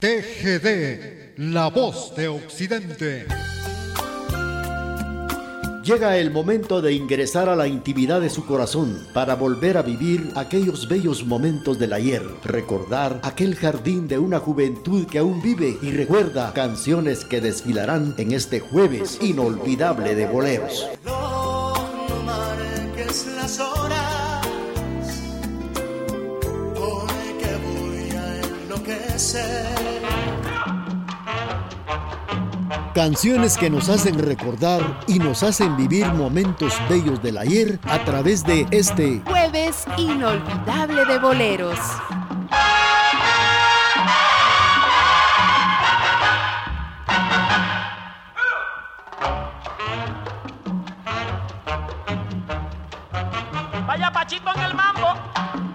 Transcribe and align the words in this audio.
TGD, 0.00 1.38
la 1.38 1.70
voz 1.70 2.14
de 2.14 2.28
Occidente. 2.28 3.26
Llega 5.82 6.18
el 6.18 6.30
momento 6.30 6.80
de 6.80 6.92
ingresar 6.92 7.48
a 7.48 7.56
la 7.56 7.66
intimidad 7.66 8.20
de 8.20 8.30
su 8.30 8.46
corazón 8.46 9.08
para 9.12 9.34
volver 9.34 9.76
a 9.76 9.82
vivir 9.82 10.30
aquellos 10.36 10.86
bellos 10.86 11.24
momentos 11.24 11.80
del 11.80 11.92
ayer, 11.92 12.22
recordar 12.44 13.18
aquel 13.24 13.56
jardín 13.56 14.06
de 14.06 14.20
una 14.20 14.38
juventud 14.38 15.04
que 15.04 15.18
aún 15.18 15.42
vive 15.42 15.76
y 15.82 15.90
recuerda 15.90 16.52
canciones 16.52 17.24
que 17.24 17.40
desfilarán 17.40 18.14
en 18.18 18.30
este 18.30 18.60
jueves 18.60 19.18
inolvidable 19.20 20.14
de 20.14 20.26
boleros. 20.28 20.86
Canciones 32.94 33.58
que 33.58 33.68
nos 33.68 33.88
hacen 33.88 34.16
recordar 34.16 34.80
y 35.08 35.18
nos 35.18 35.42
hacen 35.42 35.76
vivir 35.76 36.06
momentos 36.12 36.72
bellos 36.88 37.20
del 37.20 37.36
ayer 37.36 37.80
a 37.88 37.98
través 38.04 38.44
de 38.44 38.68
este 38.70 39.20
jueves 39.26 39.86
inolvidable 39.96 41.04
de 41.04 41.18
boleros. 41.18 41.80
Vaya 53.84 54.12
Pachito 54.12 54.50
en 54.54 54.62
el 54.62 54.74
mambo. 54.74 55.67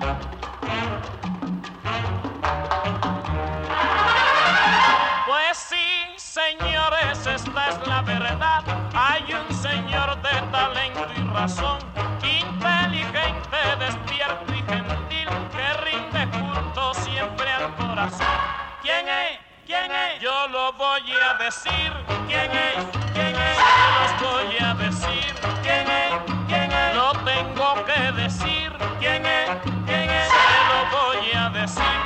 Lo 20.63 20.71
voy 20.73 21.11
a 21.29 21.43
decir. 21.43 21.91
¿Quién 22.27 22.51
es? 22.51 22.79
¿Quién 23.13 23.35
es? 23.35 23.57
Yo 23.57 23.85
los 23.99 24.11
voy 24.21 24.57
a 24.65 24.73
decir. 24.75 25.33
¿Quién 25.61 25.87
es? 26.01 26.11
¿Quién 26.47 26.71
es? 26.71 26.95
Lo 26.95 27.11
tengo 27.31 27.69
que 27.85 28.11
decir. 28.21 28.71
¿Quién 28.99 29.25
es? 29.25 29.49
¿Quién 29.85 30.09
es? 30.09 30.27
Se 30.29 30.55
lo 30.71 30.79
voy 30.95 31.31
a 31.35 31.49
decir. 31.49 31.99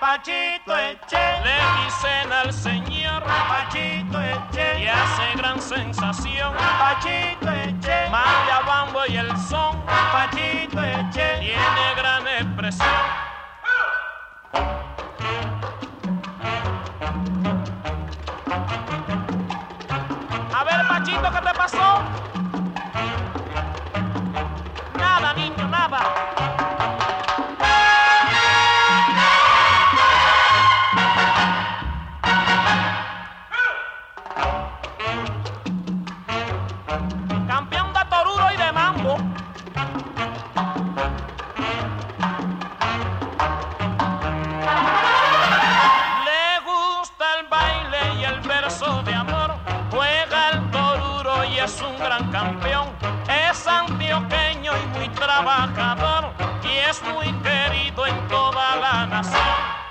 Pachito 0.00 0.76
Eche, 0.76 1.24
le 1.44 1.58
dicen 1.78 2.32
al 2.32 2.52
señor 2.52 3.22
Pachito 3.48 4.20
Eche, 4.20 4.80
y 4.80 4.86
hace 4.86 5.36
gran 5.36 5.60
sensación 5.60 6.52
Pachito 6.78 7.50
Eche, 7.50 8.10
manda 8.10 8.60
bambo 8.66 9.00
y 9.08 9.16
el 9.16 9.30
son 9.48 9.80
Pachito 10.12 10.82
Eche, 10.84 11.38
tiene 11.40 11.94
gran 11.96 12.26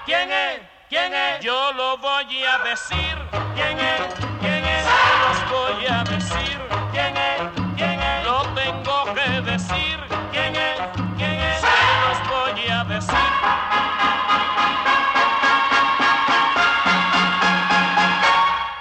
¿Quién 0.05 0.31
es? 0.31 0.61
¿Quién 0.89 1.13
es? 1.13 1.43
Yo 1.43 1.71
lo 1.73 1.97
voy 1.99 2.43
a 2.43 2.57
decir. 2.63 3.15
¿Quién 3.53 3.79
es? 3.79 4.01
¿Quién 4.39 4.65
es? 4.65 4.85
Yo 4.85 4.93
los 5.27 5.51
voy 5.51 5.85
a 5.85 6.03
decir. 6.03 6.59
¿Quién 6.91 7.15
es? 7.15 7.41
¿Quién 7.77 8.01
es? 8.01 8.25
Lo 8.25 8.41
tengo 8.55 9.13
que 9.13 9.41
decir. 9.41 9.99
¿Quién 10.31 10.55
es? 10.55 10.79
¿Quién 11.17 11.39
es? 11.39 11.59
Se 11.61 11.67
los 12.01 12.19
voy 12.29 12.67
a 12.67 12.83
decir. 12.83 13.31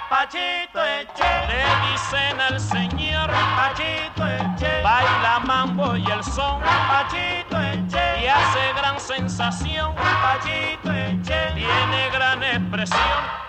Pachito 0.09 0.83
Eche, 0.83 1.47
le 1.47 1.91
dicen 1.91 2.39
al 2.39 2.59
señor 2.59 3.29
Pachito 3.55 4.27
Eche, 4.27 4.81
baila 4.83 5.39
mambo 5.45 5.95
y 5.95 6.05
el 6.11 6.23
son 6.23 6.61
Pachito 6.61 7.59
Eche, 7.59 8.21
y 8.23 8.27
hace 8.27 8.73
gran 8.75 8.99
sensación 8.99 9.95
Pachito 9.95 10.80
gran 12.85 13.40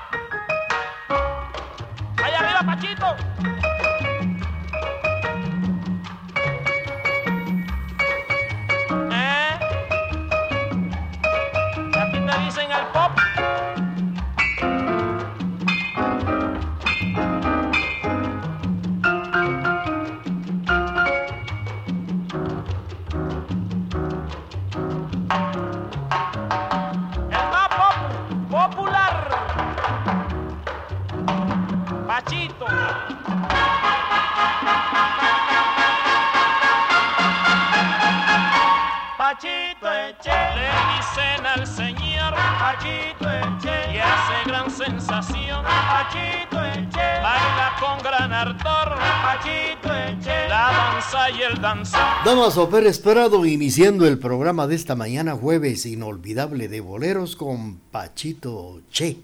Pachito 42.82 43.31
Eche, 43.31 43.94
y 43.94 43.98
hace 43.98 44.48
gran 44.48 44.69
sensación 44.69 45.65
Pachito 45.65 46.65
Eche, 46.65 47.20
baila 47.22 47.76
con 47.78 48.03
gran 48.03 48.32
ardor 48.32 48.98
Pachito 49.22 49.94
Eche, 49.94 50.48
la 50.48 50.72
danza 50.72 51.31
y 51.31 51.43
el 51.43 51.60
danzón. 51.60 52.00
Damaso 52.25 52.69
Pérez 52.69 52.98
Prado 52.98 53.47
iniciando 53.47 54.04
el 54.09 54.19
programa 54.19 54.66
de 54.66 54.75
esta 54.75 54.97
mañana 54.97 55.37
jueves 55.37 55.87
inolvidable 55.87 56.66
de 56.66 56.81
boleros 56.81 57.37
con 57.37 57.76
Pachito 57.93 58.81
Che 58.91 59.19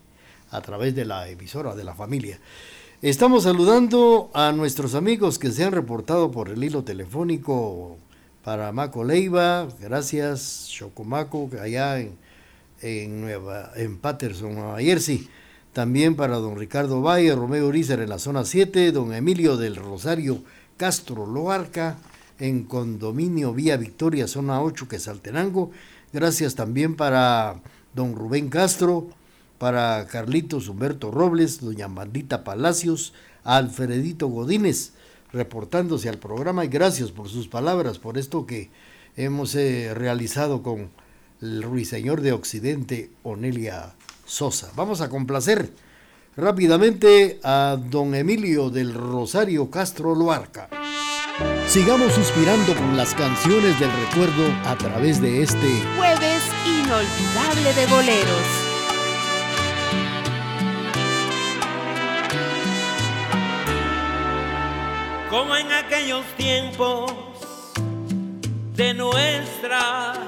a 0.53 0.61
través 0.61 0.95
de 0.95 1.05
la 1.05 1.29
emisora 1.29 1.75
de 1.75 1.83
la 1.83 1.95
familia. 1.95 2.39
Estamos 3.03 3.43
saludando 3.43 4.31
a 4.35 4.53
nuestros 4.53 4.95
amigos 4.95 5.37
que 5.41 5.51
se 5.51 5.65
han 5.65 5.73
reportado 5.73 6.31
por 6.31 6.49
el 6.49 6.63
hilo 6.63 6.85
telefónico 6.85 7.97
para 8.45 8.71
Maco 8.71 9.03
Leiva, 9.03 9.67
gracias 9.81 10.69
Chocomaco, 10.71 11.51
allá 11.61 11.99
en, 11.99 12.28
en, 12.83 13.21
Nueva, 13.21 13.72
en 13.77 13.98
Patterson, 13.98 14.54
Nueva 14.54 14.80
Jersey. 14.80 15.28
También 15.72 16.16
para 16.16 16.36
don 16.36 16.57
Ricardo 16.57 17.03
Valle, 17.03 17.34
Romeo 17.34 17.69
Urizar 17.69 18.01
en 18.01 18.09
la 18.09 18.19
zona 18.19 18.45
7, 18.45 18.92
don 18.92 19.13
Emilio 19.13 19.57
del 19.57 19.77
Rosario 19.77 20.42
Castro 20.77 21.27
Loarca 21.27 21.98
en 22.39 22.65
Condominio 22.65 23.53
Vía 23.53 23.77
Victoria, 23.77 24.28
zona 24.28 24.63
8, 24.63 24.89
Quesaltenango. 24.89 25.71
Gracias 26.13 26.54
también 26.54 26.97
para 26.97 27.60
don 27.95 28.15
Rubén 28.15 28.48
Castro, 28.48 29.09
para 29.59 30.07
Carlitos 30.07 30.69
Humberto 30.69 31.10
Robles, 31.10 31.60
doña 31.60 31.89
Mandita 31.89 32.45
Palacios, 32.45 33.13
Alfredito 33.45 34.28
Godínez, 34.28 34.92
reportándose 35.33 36.09
al 36.09 36.19
programa 36.19 36.65
y 36.65 36.69
gracias 36.69 37.10
por 37.10 37.28
sus 37.28 37.48
palabras, 37.48 37.98
por 37.98 38.19
esto 38.19 38.47
que 38.47 38.71
hemos 39.16 39.54
eh, 39.54 39.92
realizado 39.95 40.63
con 40.63 40.91
el 41.41 41.63
ruiseñor 41.63 42.21
de 42.21 42.33
Occidente, 42.33 43.11
Onelia 43.23 43.95
Sosa. 44.25 44.71
Vamos 44.75 45.01
a 45.01 45.09
complacer 45.09 45.71
rápidamente 46.37 47.41
a 47.43 47.77
don 47.79 48.15
Emilio 48.15 48.71
del 48.71 48.95
Rosario 48.95 49.71
Castro 49.71 50.15
Loarca. 50.15 50.69
Sigamos 51.67 52.13
suspirando 52.13 52.75
con 52.75 52.97
las 52.97 53.15
canciones 53.15 53.79
del 53.79 53.91
recuerdo 53.93 54.47
a 54.65 54.77
través 54.77 55.21
de 55.21 55.43
este 55.43 55.69
jueves 55.97 56.43
inolvidable 56.67 57.75
de 57.75 57.87
boleros. 57.87 58.69
Como 65.31 65.57
en 65.57 65.71
aquellos 65.73 66.25
tiempos 66.37 67.13
de 68.75 68.95
nuestra 68.95 70.28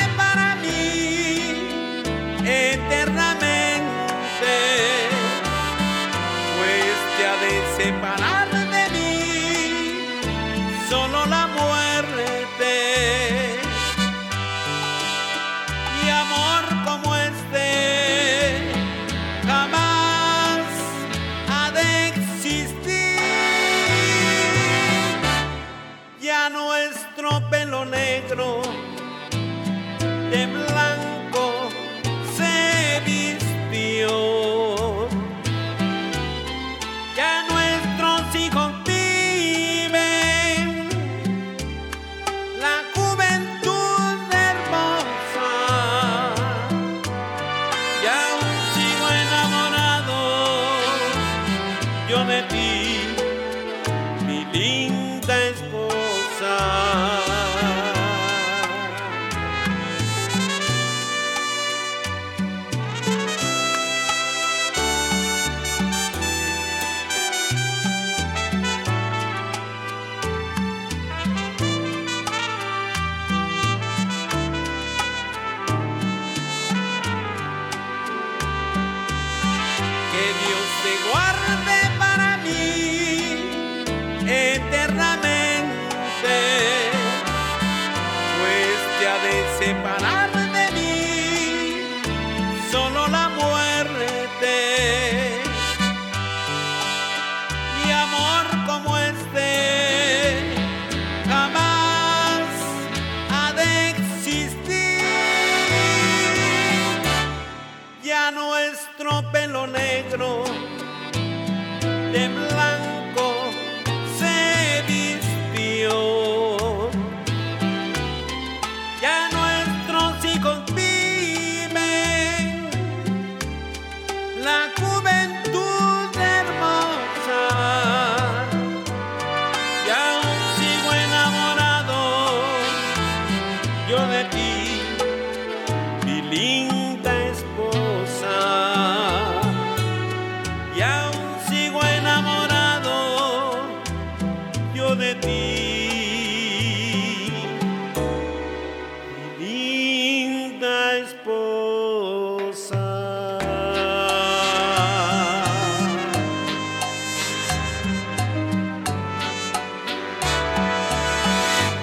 them 30.31 30.60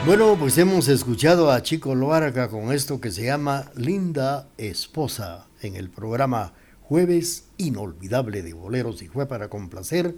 Bueno, 0.08 0.38
pues 0.38 0.56
hemos 0.56 0.88
escuchado 0.88 1.50
a 1.50 1.62
Chico 1.62 1.94
Loarca 1.94 2.48
con 2.48 2.72
esto 2.72 2.98
que 2.98 3.10
se 3.10 3.26
llama 3.26 3.70
Linda 3.76 4.48
Esposa 4.56 5.48
en 5.60 5.76
el 5.76 5.90
programa 5.90 6.54
Jueves 6.80 7.50
Inolvidable 7.58 8.40
de 8.40 8.54
Boleros 8.54 9.02
y 9.02 9.08
fue 9.08 9.28
para 9.28 9.50
complacer 9.50 10.16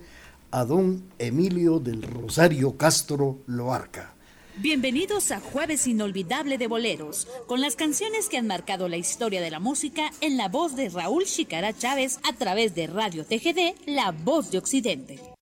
a 0.53 0.65
don 0.65 1.11
Emilio 1.19 1.81
del 1.81 2.03
Rosario 2.03 2.77
Castro 2.77 3.41
Loarca. 3.49 4.15
Bienvenidos 4.59 5.33
a 5.33 5.41
Jueves 5.41 5.89
Inolvidable 5.89 6.57
de 6.57 6.69
Boleros, 6.69 7.27
con 7.49 7.61
las 7.61 7.75
canciones 7.75 8.29
que 8.29 8.39
han 8.39 8.47
marcado 8.47 8.89
la 8.89 8.97
historia 8.97 9.41
de 9.41 9.51
la 9.51 9.59
música 9.59 10.13
en 10.21 10.37
la 10.37 10.49
voz 10.49 10.77
de 10.77 10.89
Raúl 10.89 11.25
Chicara 11.25 11.77
Chávez 11.77 12.21
a 12.23 12.33
través 12.33 12.77
de 12.77 12.87
Radio 12.87 13.25
TGD, 13.25 13.89
La 13.89 14.13
Voz 14.13 14.53
de 14.53 14.59
Occidente. 14.59 15.30